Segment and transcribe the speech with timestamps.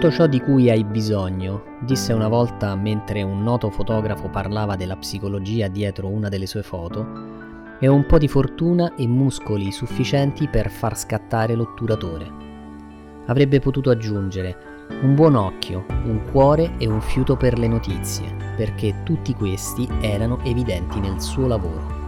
[0.00, 4.96] Tutto ciò di cui hai bisogno, disse una volta mentre un noto fotografo parlava della
[4.96, 7.06] psicologia dietro una delle sue foto,
[7.78, 12.32] è un po' di fortuna e muscoli sufficienti per far scattare l'otturatore.
[13.26, 19.02] Avrebbe potuto aggiungere un buon occhio, un cuore e un fiuto per le notizie, perché
[19.02, 21.98] tutti questi erano evidenti nel suo lavoro.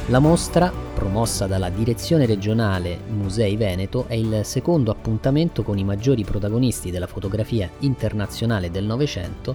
[0.06, 6.24] La mostra, promossa dalla Direzione regionale Musei Veneto, è il secondo appuntamento con i maggiori
[6.24, 9.54] protagonisti della fotografia internazionale del Novecento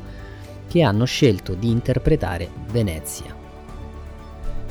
[0.68, 3.36] che hanno scelto di interpretare Venezia.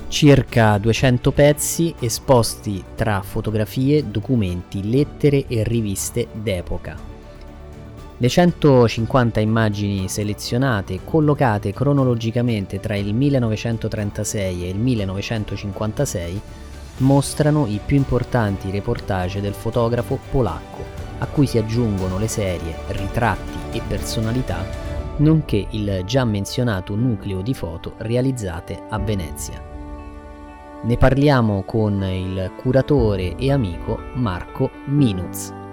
[0.06, 7.17] Circa 200 pezzi esposti tra fotografie, documenti, lettere e riviste d'epoca.
[8.20, 16.40] Le 150 immagini selezionate, collocate cronologicamente tra il 1936 e il 1956,
[16.98, 20.82] mostrano i più importanti reportage del fotografo polacco,
[21.18, 24.66] a cui si aggiungono le serie Ritratti e Personalità,
[25.18, 29.62] nonché il già menzionato nucleo di foto realizzate a Venezia.
[30.82, 35.66] Ne parliamo con il curatore e amico Marco Minuz.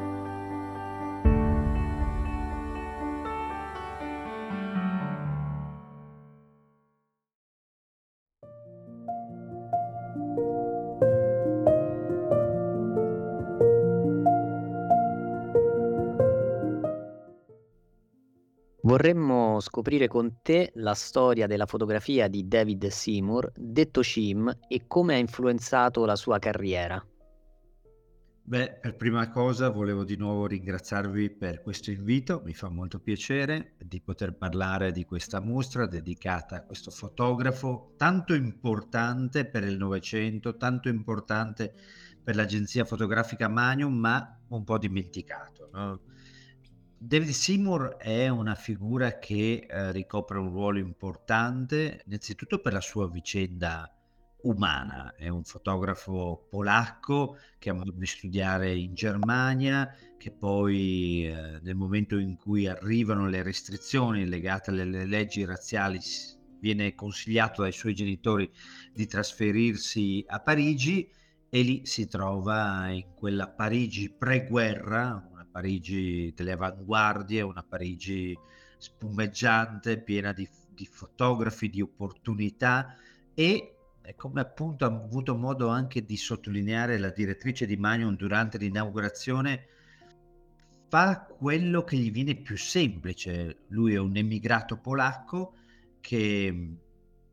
[19.59, 25.17] Scoprire con te la storia della fotografia di David Seymour, detto Chim, e come ha
[25.17, 27.03] influenzato la sua carriera.
[28.47, 33.73] Beh, per prima cosa volevo di nuovo ringraziarvi per questo invito, mi fa molto piacere
[33.79, 40.57] di poter parlare di questa mostra dedicata a questo fotografo tanto importante per il Novecento,
[40.57, 41.73] tanto importante
[42.23, 45.69] per l'agenzia fotografica Magnum, ma un po' dimenticato.
[45.73, 45.99] No?
[46.97, 53.09] David Seymour è una figura che eh, ricopre un ruolo importante, innanzitutto per la sua
[53.09, 53.91] vicenda
[54.43, 55.13] umana.
[55.15, 61.75] È un fotografo polacco che ha modo di studiare in Germania, che poi eh, nel
[61.75, 65.99] momento in cui arrivano le restrizioni legate alle leggi razziali
[66.59, 68.49] viene consigliato dai suoi genitori
[68.93, 71.07] di trasferirsi a Parigi
[71.49, 78.37] e lì si trova in quella Parigi pre-guerra, Parigi delle avanguardie, una Parigi
[78.77, 82.97] spumeggiante, piena di, di fotografi, di opportunità
[83.33, 83.77] e
[84.17, 89.67] come appunto ha avuto modo anche di sottolineare la direttrice di Magnum durante l'inaugurazione,
[90.89, 93.59] fa quello che gli viene più semplice.
[93.69, 95.55] Lui è un emigrato polacco
[96.01, 96.75] che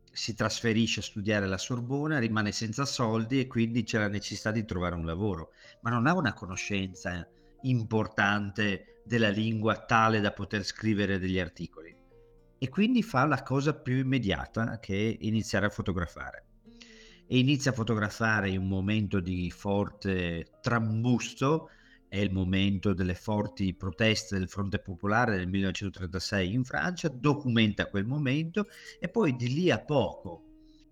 [0.09, 4.63] si trasferisce a studiare alla Sorbona, rimane senza soldi e quindi c'è la necessità di
[4.63, 5.51] trovare un lavoro,
[5.81, 7.27] ma non ha una conoscenza
[7.63, 11.95] importante della lingua tale da poter scrivere degli articoli.
[12.57, 16.45] E quindi fa la cosa più immediata che iniziare a fotografare.
[17.27, 21.69] E inizia a fotografare in un momento di forte trambusto,
[22.07, 28.05] è il momento delle forti proteste del Fronte Popolare del 1936 in Francia, documenta quel
[28.05, 28.67] momento
[28.99, 30.43] e poi di lì a poco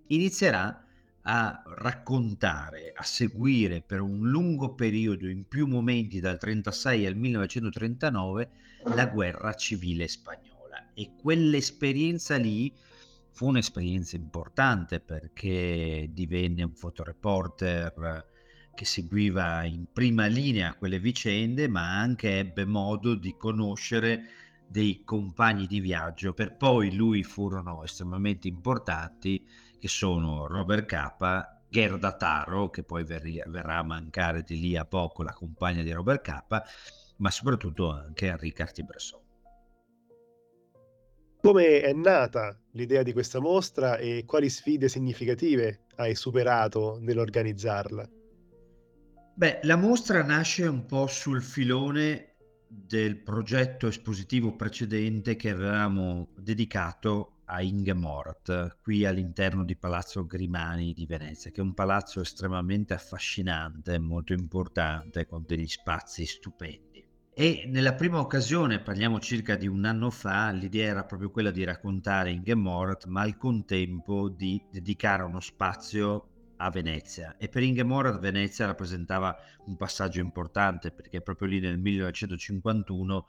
[0.07, 0.83] inizierà
[1.23, 8.49] a raccontare, a seguire per un lungo periodo, in più momenti dal 36 al 1939,
[8.95, 10.93] la guerra civile spagnola.
[10.93, 12.73] E quell'esperienza lì
[13.31, 18.29] fu un'esperienza importante perché divenne un fotoreporter
[18.73, 24.23] che seguiva in prima linea quelle vicende, ma anche ebbe modo di conoscere
[24.67, 29.45] dei compagni di viaggio, per poi lui furono estremamente importanti
[29.81, 35.23] che sono Robert Capa, Gerda Taro, che poi verrà a mancare di lì a poco,
[35.23, 36.63] la compagna di Robert Capa,
[37.17, 39.19] ma soprattutto anche Henri Cartier-Bresson.
[41.41, 48.07] Come è nata l'idea di questa mostra e quali sfide significative hai superato nell'organizzarla?
[49.33, 52.35] Beh, la mostra nasce un po' sul filone
[52.67, 61.05] del progetto espositivo precedente che avevamo dedicato a Ingemorat, qui all'interno di Palazzo Grimani di
[61.05, 67.05] Venezia, che è un palazzo estremamente affascinante, molto importante, con degli spazi stupendi.
[67.33, 71.65] E nella prima occasione, parliamo circa di un anno fa, l'idea era proprio quella di
[71.65, 76.27] raccontare Ingemorat, ma al contempo di dedicare uno spazio
[76.57, 81.79] a Venezia e per Ingeborg Venezia rappresentava un passaggio importante perché è proprio lì nel
[81.79, 83.27] 1951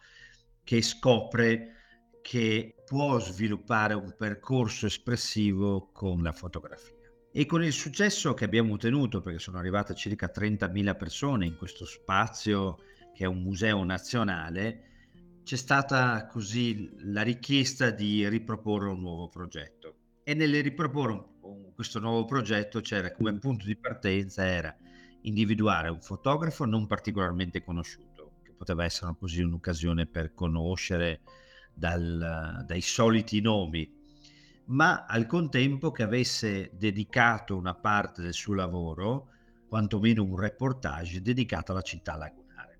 [0.62, 1.81] che scopre
[2.22, 6.94] che può sviluppare un percorso espressivo con la fotografia.
[7.32, 11.84] E con il successo che abbiamo ottenuto, perché sono arrivate circa 30.000 persone in questo
[11.84, 12.76] spazio
[13.14, 14.90] che è un museo nazionale,
[15.42, 19.96] c'è stata così la richiesta di riproporre un nuovo progetto.
[20.22, 21.30] E nel riproporre
[21.74, 24.74] questo nuovo progetto c'era come punto di partenza era
[25.22, 31.20] individuare un fotografo non particolarmente conosciuto, che poteva essere così un'occasione per conoscere
[31.74, 33.90] dal, dai soliti nomi,
[34.66, 39.28] ma al contempo che avesse dedicato una parte del suo lavoro,
[39.68, 42.78] quantomeno un reportage, dedicato alla città lagunare.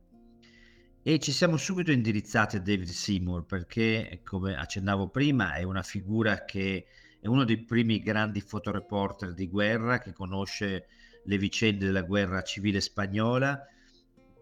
[1.03, 6.45] E ci siamo subito indirizzati a David Seymour perché, come accennavo prima, è una figura
[6.45, 6.87] che
[7.19, 10.87] è uno dei primi grandi fotoreporter di guerra che conosce
[11.25, 13.61] le vicende della guerra civile spagnola,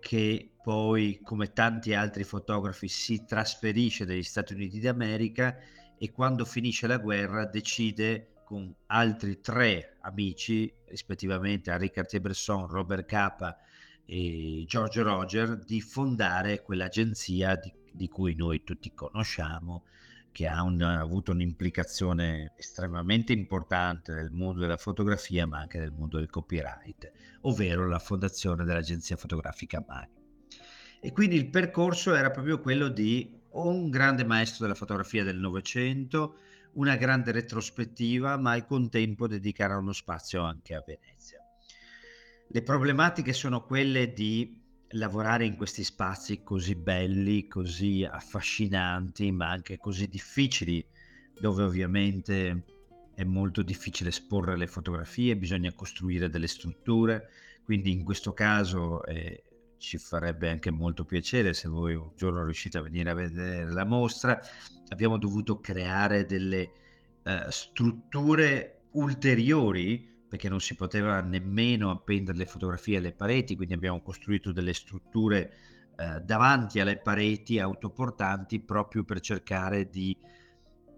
[0.01, 5.57] che poi, come tanti altri fotografi, si trasferisce dagli Stati Uniti d'America
[5.97, 13.57] e quando finisce la guerra decide con altri tre amici, rispettivamente Henri Cartier-Bresson, Robert Capa
[14.05, 19.85] e George Roger, di fondare quell'agenzia di, di cui noi tutti conosciamo,
[20.33, 25.93] che ha, un, ha avuto un'implicazione estremamente importante nel mondo della fotografia, ma anche nel
[25.93, 27.11] mondo del copyright,
[27.43, 30.19] ovvero la fondazione dell'agenzia fotografica Mani.
[31.01, 36.37] E quindi il percorso era proprio quello di un grande maestro della fotografia del Novecento,
[36.73, 41.39] una grande retrospettiva, ma al contempo dedicare uno spazio anche a Venezia.
[42.53, 44.60] Le problematiche sono quelle di
[44.91, 50.85] lavorare in questi spazi così belli, così affascinanti, ma anche così difficili,
[51.39, 52.65] dove ovviamente
[53.15, 57.31] è molto difficile esporre le fotografie, bisogna costruire delle strutture,
[57.65, 59.45] quindi in questo caso eh,
[59.79, 63.85] ci farebbe anche molto piacere se voi un giorno riuscite a venire a vedere la
[63.85, 64.41] mostra,
[64.89, 66.73] abbiamo dovuto creare delle
[67.23, 74.01] eh, strutture ulteriori perché non si poteva nemmeno appendere le fotografie alle pareti, quindi abbiamo
[74.01, 75.53] costruito delle strutture
[75.99, 80.17] eh, davanti alle pareti autoportanti proprio per cercare di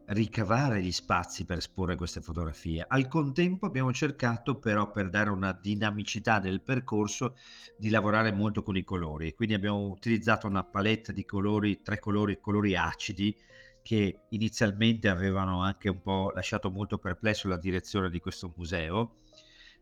[0.08, 2.84] ricavare gli spazi per esporre queste fotografie.
[2.86, 7.36] Al contempo abbiamo cercato però per dare una dinamicità del percorso
[7.78, 12.38] di lavorare molto con i colori, quindi abbiamo utilizzato una palette di colori, tre colori,
[12.38, 13.34] colori acidi
[13.82, 19.16] che inizialmente avevano anche un po' lasciato molto perplesso la direzione di questo museo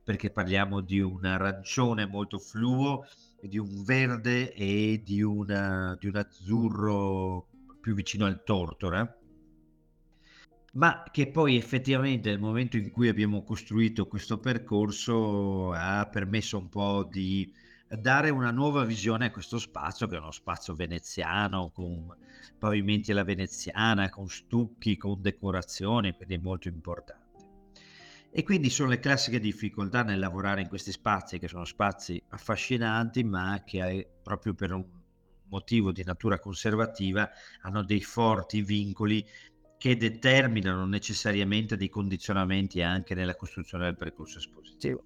[0.03, 3.05] perché parliamo di un arancione molto fluo,
[3.41, 7.47] di un verde e di, una, di un azzurro
[7.81, 9.15] più vicino al tortora
[10.73, 16.69] ma che poi effettivamente nel momento in cui abbiamo costruito questo percorso ha permesso un
[16.69, 17.53] po' di
[17.97, 22.15] dare una nuova visione a questo spazio che è uno spazio veneziano con
[22.59, 27.29] pavimenti alla veneziana, con stucchi, con decorazioni, quindi è molto importante.
[28.33, 33.25] E quindi sono le classiche difficoltà nel lavorare in questi spazi, che sono spazi affascinanti,
[33.25, 34.87] ma che proprio per un
[35.49, 37.29] motivo di natura conservativa
[37.63, 39.27] hanno dei forti vincoli
[39.77, 45.03] che determinano necessariamente dei condizionamenti anche nella costruzione del percorso espositivo.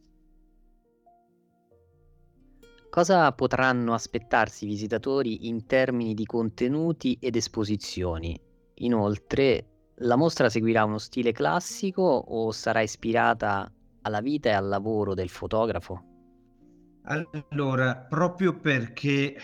[2.94, 8.40] Cosa potranno aspettarsi i visitatori in termini di contenuti ed esposizioni?
[8.74, 13.68] Inoltre, la mostra seguirà uno stile classico o sarà ispirata
[14.02, 16.04] alla vita e al lavoro del fotografo?
[17.50, 19.40] Allora, proprio perché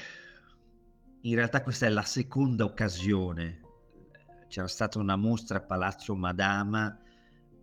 [1.23, 3.63] in realtà questa è la seconda occasione.
[4.47, 6.97] C'era stata una mostra a Palazzo Madama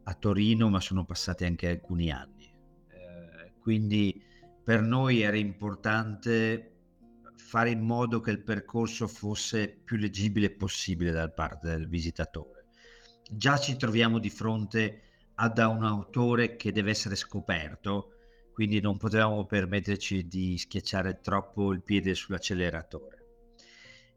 [0.03, 2.43] a Torino, ma sono passati anche alcuni anni.
[2.89, 4.25] Eh, quindi
[4.67, 6.73] per noi era importante
[7.37, 12.57] fare in modo che il percorso fosse più leggibile possibile da parte del visitatore
[13.29, 15.01] già ci troviamo di fronte
[15.35, 18.11] ad un autore che deve essere scoperto,
[18.51, 23.15] quindi non potevamo permetterci di schiacciare troppo il piede sull'acceleratore.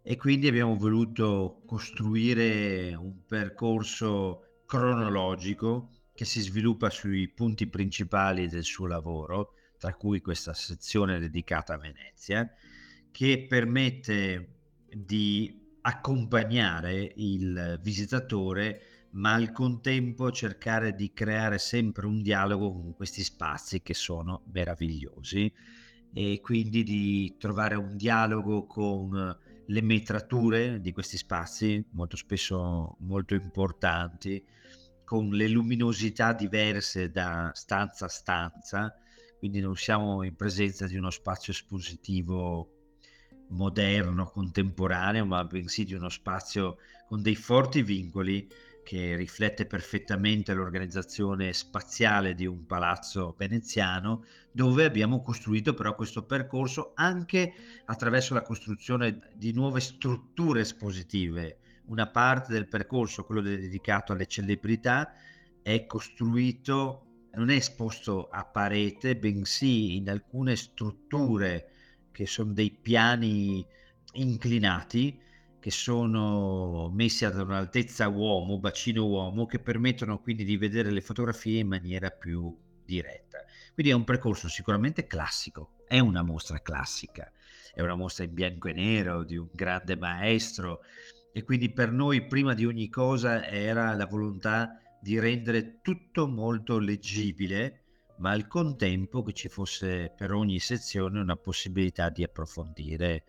[0.02, 8.64] e quindi abbiamo voluto costruire un percorso cronologico che si sviluppa sui punti principali del
[8.64, 12.49] suo lavoro, tra cui questa sezione dedicata a Venezia,
[13.10, 14.58] che permette
[14.92, 18.82] di accompagnare il visitatore
[19.12, 25.50] ma al contempo cercare di creare sempre un dialogo con questi spazi che sono meravigliosi
[26.12, 33.34] e quindi di trovare un dialogo con le metrature di questi spazi, molto spesso molto
[33.34, 34.44] importanti,
[35.04, 38.94] con le luminosità diverse da stanza a stanza,
[39.40, 42.73] quindi non siamo in presenza di uno spazio espositivo
[43.49, 48.47] moderno, contemporaneo, ma bensì di uno spazio con dei forti vincoli
[48.85, 56.92] che riflette perfettamente l'organizzazione spaziale di un palazzo veneziano, dove abbiamo costruito però questo percorso
[56.94, 57.54] anche
[57.87, 61.61] attraverso la costruzione di nuove strutture espositive.
[61.87, 65.11] Una parte del percorso, quello dedicato alle celebrità,
[65.62, 71.70] è costruito, non è esposto a parete, bensì in alcune strutture
[72.10, 73.64] che sono dei piani
[74.12, 75.28] inclinati
[75.60, 81.60] che sono messi ad un'altezza uomo, bacino uomo, che permettono quindi di vedere le fotografie
[81.60, 83.44] in maniera più diretta.
[83.75, 87.30] Quindi è un percorso sicuramente classico, è una mostra classica,
[87.75, 90.80] è una mostra in bianco e nero di un grande maestro
[91.32, 96.78] e quindi per noi prima di ogni cosa era la volontà di rendere tutto molto
[96.78, 97.85] leggibile,
[98.19, 103.25] ma al contempo che ci fosse per ogni sezione una possibilità di approfondire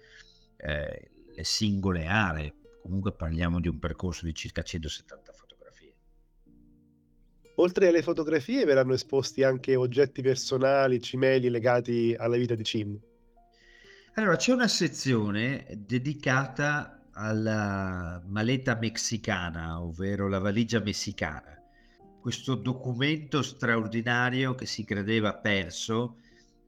[0.57, 2.53] eh, le singole aree.
[2.81, 5.93] Comunque parliamo di un percorso di circa 170 fotografie.
[7.55, 12.99] Oltre alle fotografie verranno esposti anche oggetti personali, cimeli legati alla vita di Cim.
[14.15, 21.60] Allora, c'è una sezione dedicata alla maleta messicana, ovvero la valigia messicana.
[22.21, 26.17] Questo documento straordinario che si credeva perso,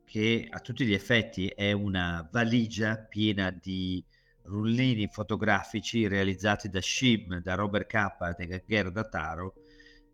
[0.03, 4.03] che a tutti gli effetti è una valigia piena di
[4.45, 9.53] rullini fotografici realizzati da Shim, da Robert Capa e da Gerda Taro,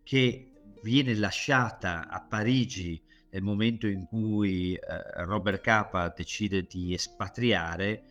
[0.03, 0.51] che
[0.83, 8.03] viene lasciata a Parigi nel momento in cui eh, Robert Capa decide di espatriare,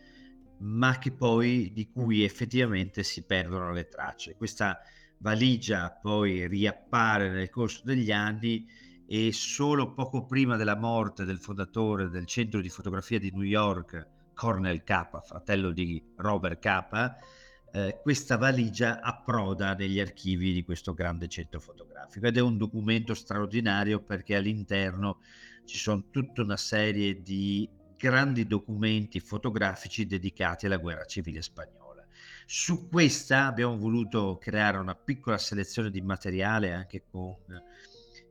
[0.61, 4.35] ma che poi di cui effettivamente si perdono le tracce.
[4.35, 4.79] Questa
[5.19, 8.65] valigia poi riappare nel corso degli anni
[9.07, 14.07] e solo poco prima della morte del fondatore del centro di fotografia di New York,
[14.33, 17.15] Cornel K, fratello di Robert K,
[17.71, 23.13] eh, questa valigia approda negli archivi di questo grande centro fotografico ed è un documento
[23.13, 25.19] straordinario perché all'interno
[25.65, 31.78] ci sono tutta una serie di grandi documenti fotografici dedicati alla guerra civile spagnola.
[32.51, 37.35] Su questa abbiamo voluto creare una piccola selezione di materiale anche con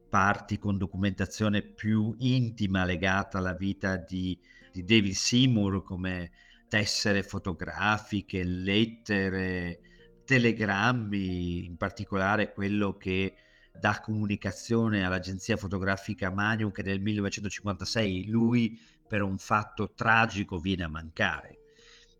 [0.08, 4.36] parti con documentazione più intima legata alla vita di
[4.72, 6.32] di David Seymour come
[6.66, 9.78] tessere fotografiche, lettere,
[10.24, 13.34] telegrammi, in particolare quello che
[13.72, 20.88] dà comunicazione all'agenzia fotografica Magnum che nel 1956 lui per un fatto tragico viene a
[20.88, 21.57] mancare.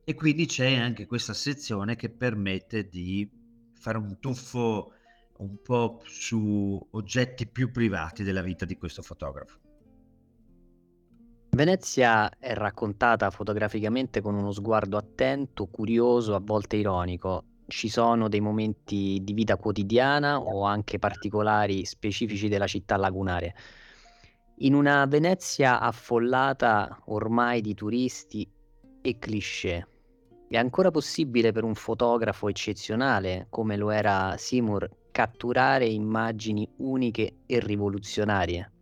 [0.08, 3.30] E quindi c'è anche questa sezione che permette di
[3.74, 4.92] fare un tuffo
[5.36, 9.58] un po' su oggetti più privati della vita di questo fotografo.
[11.50, 17.44] Venezia è raccontata fotograficamente con uno sguardo attento, curioso, a volte ironico.
[17.66, 23.54] Ci sono dei momenti di vita quotidiana o anche particolari specifici della città lagunare.
[24.60, 28.50] In una Venezia affollata ormai di turisti
[29.02, 29.86] e cliché,
[30.48, 37.60] è ancora possibile per un fotografo eccezionale come lo era Seymour catturare immagini uniche e
[37.60, 38.72] rivoluzionarie?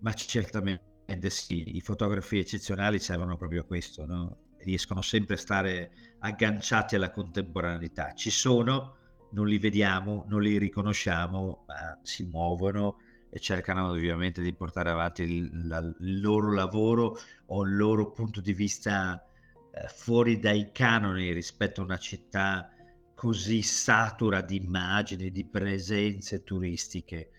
[0.00, 4.36] Ma certamente sì, i fotografi eccezionali servono proprio a questo, no?
[4.58, 5.90] riescono sempre a stare
[6.20, 8.12] agganciati alla contemporaneità.
[8.12, 8.96] Ci sono,
[9.30, 12.98] non li vediamo, non li riconosciamo, ma si muovono
[13.30, 18.40] e cercano ovviamente di portare avanti il, la, il loro lavoro o il loro punto
[18.40, 19.22] di vista
[19.86, 22.72] fuori dai canoni rispetto a una città
[23.14, 27.30] così satura di immagini, di presenze turistiche.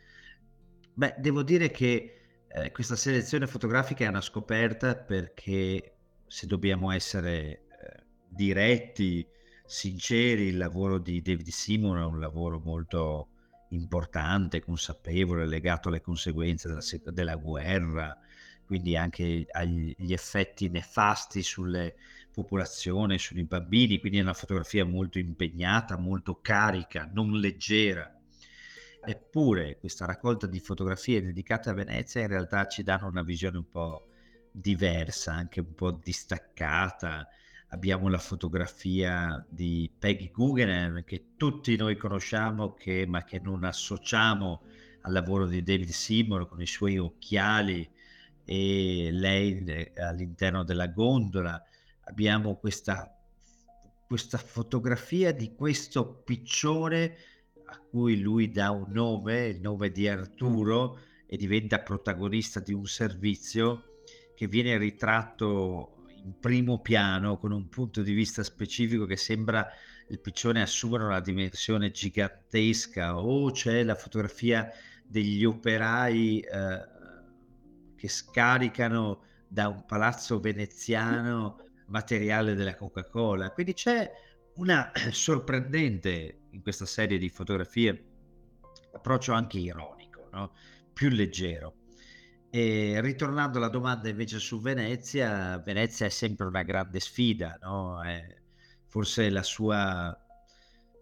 [0.93, 5.95] Beh, devo dire che eh, questa selezione fotografica è una scoperta perché
[6.27, 9.25] se dobbiamo essere eh, diretti,
[9.65, 13.29] sinceri, il lavoro di David Simon è un lavoro molto
[13.69, 16.81] importante, consapevole, legato alle conseguenze della,
[17.11, 18.17] della guerra,
[18.65, 21.95] quindi anche agli effetti nefasti sulle
[22.31, 28.13] popolazione, sono i bambini, quindi è una fotografia molto impegnata, molto carica, non leggera.
[29.01, 33.69] Eppure questa raccolta di fotografie dedicate a Venezia in realtà ci danno una visione un
[33.69, 34.07] po'
[34.51, 37.27] diversa, anche un po' distaccata.
[37.69, 44.63] Abbiamo la fotografia di Peggy Guggenheim che tutti noi conosciamo, che, ma che non associamo
[45.01, 47.89] al lavoro di David Seymour con i suoi occhiali
[48.43, 51.63] e lei eh, all'interno della gondola.
[52.09, 53.15] Abbiamo questa,
[54.07, 57.15] questa fotografia di questo piccione
[57.65, 60.97] a cui lui dà un nome, il nome di Arturo,
[61.27, 64.01] e diventa protagonista di un servizio
[64.33, 69.67] che viene ritratto in primo piano con un punto di vista specifico che sembra
[70.07, 73.19] il piccione assumere una dimensione gigantesca.
[73.19, 74.67] O c'è la fotografia
[75.05, 76.87] degli operai eh,
[77.95, 83.51] che scaricano da un palazzo veneziano materiale della Coca-Cola.
[83.51, 84.09] Quindi c'è
[84.55, 88.05] una sorprendente in questa serie di fotografie
[88.91, 90.51] approccio anche ironico, no?
[90.93, 91.75] più leggero.
[92.51, 98.01] E ritornando alla domanda invece su Venezia, Venezia è sempre una grande sfida, no?
[98.01, 98.35] È,
[98.87, 100.17] forse sua,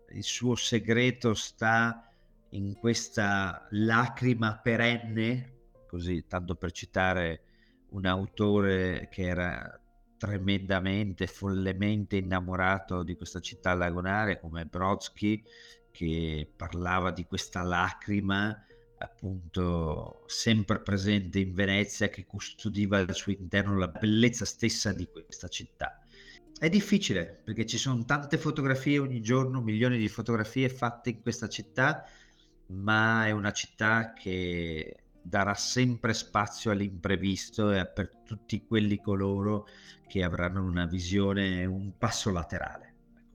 [0.09, 2.11] il suo segreto sta
[2.49, 5.53] in questa lacrima perenne,
[5.87, 7.43] così tanto per citare
[7.91, 9.81] un autore che era
[10.17, 15.43] tremendamente, follemente innamorato di questa città lagunare come Brodsky,
[15.91, 18.61] che parlava di questa lacrima
[18.99, 25.47] appunto sempre presente in Venezia che custodiva al suo interno la bellezza stessa di questa
[25.47, 26.01] città.
[26.59, 31.47] È difficile perché ci sono tante fotografie ogni giorno, milioni di fotografie fatte in questa
[31.47, 32.03] città
[32.67, 39.67] ma è una città che darà sempre spazio all'imprevisto e per tutti quelli coloro
[40.07, 43.29] che avranno una visione un passo laterale, ecco,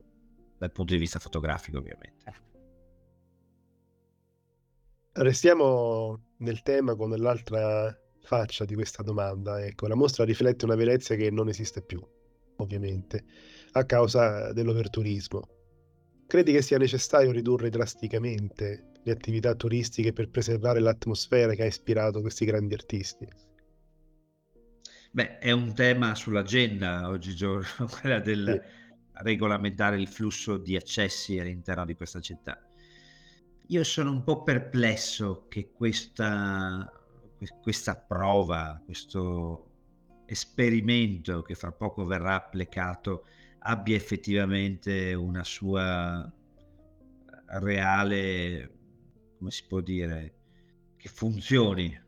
[0.56, 2.50] dal punto di vista fotografico ovviamente.
[5.12, 9.62] Restiamo nel tema con l'altra faccia di questa domanda.
[9.62, 12.02] Ecco, la mostra riflette una Venezia che non esiste più,
[12.56, 13.24] ovviamente,
[13.72, 15.42] a causa dell'overturismo.
[16.26, 22.20] Credi che sia necessario ridurre drasticamente le attività turistiche per preservare l'atmosfera che ha ispirato
[22.20, 23.28] questi grandi artisti?
[25.10, 29.22] Beh, è un tema sull'agenda oggigiorno, quella del sì.
[29.22, 32.58] regolamentare il flusso di accessi all'interno di questa città.
[33.66, 36.90] Io sono un po' perplesso che questa,
[37.60, 39.66] questa prova, questo
[40.26, 43.26] esperimento che fra poco verrà applicato
[43.60, 46.30] abbia effettivamente una sua
[47.60, 48.81] reale
[49.42, 50.34] come si può dire,
[50.96, 52.00] che funzioni.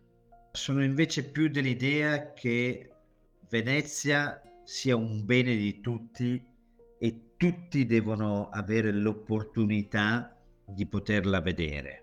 [0.53, 2.93] Sono invece più dell'idea che
[3.51, 6.41] Venezia sia un bene di tutti
[6.97, 12.03] e tutti devono avere l'opportunità di poterla vedere.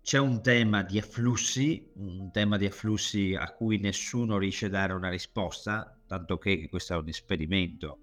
[0.00, 4.94] C'è un tema di afflussi, un tema di afflussi a cui nessuno riesce a dare
[4.94, 7.98] una risposta, tanto che questo è un esperimento,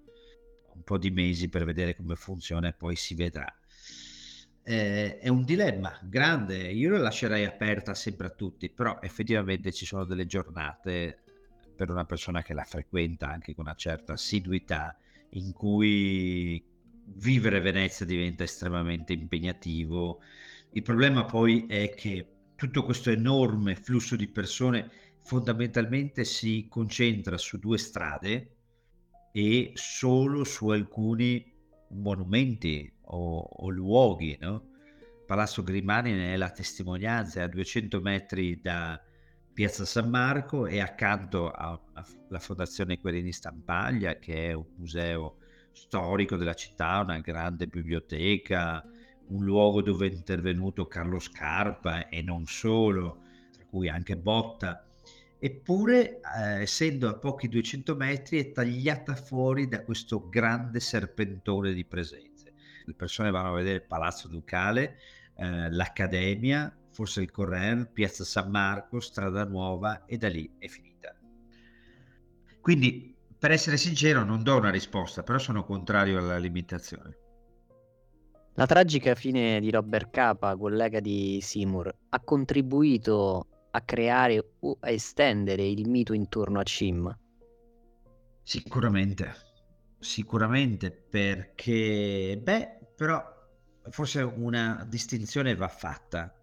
[0.74, 3.52] un po' di mesi per vedere come funziona e poi si vedrà
[4.68, 9.86] eh, è un dilemma grande, io lo lascerei aperta sempre a tutti, però effettivamente ci
[9.86, 11.20] sono delle giornate
[11.76, 14.98] per una persona che la frequenta anche con una certa assiduità
[15.30, 16.60] in cui
[17.04, 20.20] vivere Venezia diventa estremamente impegnativo.
[20.72, 24.90] Il problema poi è che tutto questo enorme flusso di persone
[25.22, 28.56] fondamentalmente si concentra su due strade
[29.30, 31.54] e solo su alcuni
[31.90, 34.74] monumenti o, o luoghi, no?
[35.26, 39.00] Palazzo Grimani ne è la testimonianza, è a 200 metri da
[39.52, 45.38] Piazza San Marco e accanto alla Fondazione Querini Stampaglia, che è un museo
[45.72, 48.84] storico della città, una grande biblioteca,
[49.28, 54.86] un luogo dove è intervenuto Carlo Scarpa e non solo, tra cui anche Botta.
[55.38, 61.84] Eppure, eh, essendo a pochi 200 metri, è tagliata fuori da questo grande serpentone di
[61.84, 62.35] presenza
[62.86, 64.98] le persone vanno a vedere il Palazzo Ducale,
[65.36, 71.14] eh, l'Accademia, forse il Corren, Piazza San Marco, Strada Nuova e da lì è finita.
[72.60, 77.18] Quindi, per essere sincero, non do una risposta, però sono contrario alla limitazione.
[78.54, 84.90] La tragica fine di Robert Capa, collega di Seymour, ha contribuito a creare o a
[84.90, 87.14] estendere il mito intorno a Cim?
[88.42, 89.34] Sicuramente,
[89.98, 93.22] sicuramente perché, beh, però
[93.90, 96.34] forse una distinzione va fatta.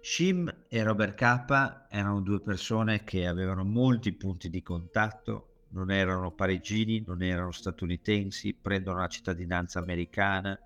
[0.00, 6.30] Shim e Robert K erano due persone che avevano molti punti di contatto, non erano
[6.30, 10.56] parigini, non erano statunitensi, prendono la cittadinanza americana,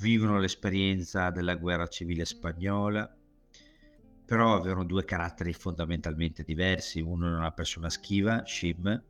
[0.00, 3.10] vivono l'esperienza della guerra civile spagnola,
[4.26, 7.00] però avevano due caratteri fondamentalmente diversi.
[7.00, 9.02] Uno era una persona schiva, Shim,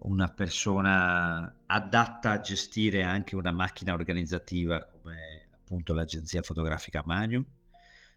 [0.00, 7.44] una persona adatta a gestire anche una macchina organizzativa come appunto l'agenzia fotografica Magnum.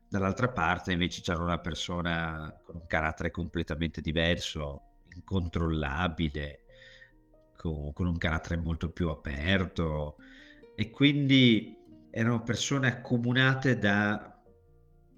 [0.09, 4.81] Dall'altra parte invece c'era una persona con un carattere completamente diverso,
[5.13, 6.63] incontrollabile,
[7.55, 10.17] con, con un carattere molto più aperto
[10.75, 11.75] e quindi
[12.09, 14.37] erano persone accomunate da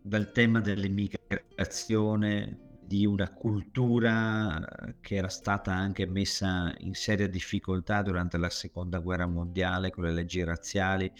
[0.02, 8.02] dal tema dell'immigrazione, di una cultura eh, che era stata anche messa in seria difficoltà
[8.02, 11.12] durante la seconda guerra mondiale con le leggi razziali,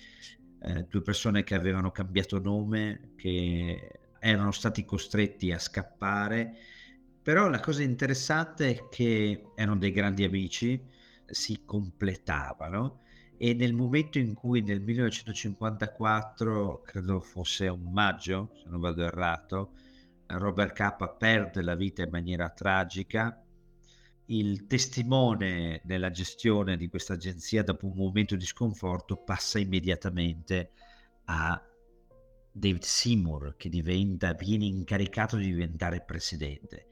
[0.62, 6.56] eh, due persone che avevano cambiato nome, che erano stati costretti a scappare,
[7.22, 10.84] però la cosa interessante è che erano dei grandi amici,
[11.28, 13.02] si completavano
[13.38, 19.74] e nel momento in cui nel 1954, credo fosse un maggio, se non vado errato,
[20.30, 23.44] Robert K perde la vita in maniera tragica,
[24.26, 30.72] il testimone nella gestione di questa agenzia dopo un momento di sconforto passa immediatamente
[31.26, 31.60] a
[32.52, 36.88] David Seymour che diventa, viene incaricato di diventare presidente.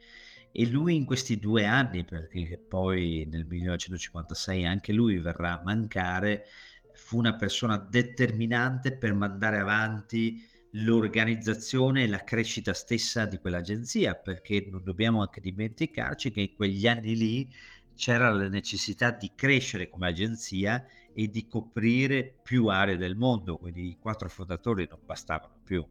[0.51, 6.45] E lui in questi due anni, perché poi nel 1956 anche lui verrà a mancare,
[6.93, 10.41] fu una persona determinante per mandare avanti
[10.83, 16.87] l'organizzazione e la crescita stessa di quell'agenzia, perché non dobbiamo anche dimenticarci che in quegli
[16.87, 17.49] anni lì
[17.95, 23.87] c'era la necessità di crescere come agenzia e di coprire più aree del mondo, quindi
[23.87, 25.85] i quattro fondatori non bastavano più,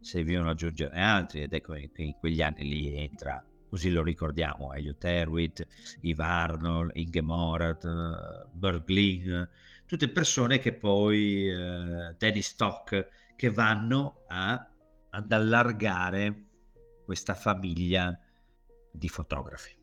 [0.00, 5.02] servivano aggiungere altri ed ecco che in quegli anni lì entra così lo ricordiamo, Elliot
[5.02, 5.66] Erwitt,
[6.02, 9.48] Eve Arnold, Inge Morat, uh, Berglin,
[9.86, 14.70] tutte persone che poi, uh, Danny Stock, che vanno a,
[15.10, 16.46] ad allargare
[17.04, 18.18] questa famiglia
[18.90, 19.81] di fotografi.